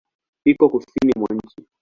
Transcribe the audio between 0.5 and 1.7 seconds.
kusini mwa nchi.